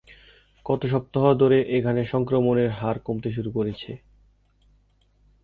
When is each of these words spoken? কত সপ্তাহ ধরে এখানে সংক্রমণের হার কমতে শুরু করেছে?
কত 0.65 0.81
সপ্তাহ 0.85 1.25
ধরে 1.33 1.57
এখানে 1.77 2.01
সংক্রমণের 2.05 2.69
হার 2.71 2.97
কমতে 2.99 3.29
শুরু 3.35 3.49
করেছে? 3.51 3.91